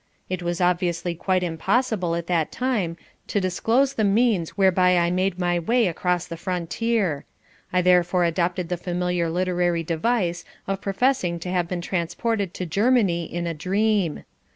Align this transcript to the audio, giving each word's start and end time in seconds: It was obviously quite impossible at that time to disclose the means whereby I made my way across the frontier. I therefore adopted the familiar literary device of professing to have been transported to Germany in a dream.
It 0.31 0.41
was 0.41 0.59
obviously 0.59 1.13
quite 1.13 1.43
impossible 1.43 2.15
at 2.15 2.25
that 2.25 2.51
time 2.51 2.97
to 3.27 3.39
disclose 3.39 3.93
the 3.93 4.03
means 4.03 4.57
whereby 4.57 4.97
I 4.97 5.11
made 5.11 5.37
my 5.37 5.59
way 5.59 5.85
across 5.85 6.25
the 6.25 6.37
frontier. 6.37 7.23
I 7.71 7.83
therefore 7.83 8.23
adopted 8.23 8.69
the 8.69 8.77
familiar 8.81 9.29
literary 9.29 9.83
device 9.83 10.43
of 10.65 10.81
professing 10.81 11.39
to 11.41 11.51
have 11.51 11.67
been 11.67 11.81
transported 11.81 12.51
to 12.55 12.65
Germany 12.65 13.25
in 13.31 13.45
a 13.45 13.53
dream. 13.53 14.23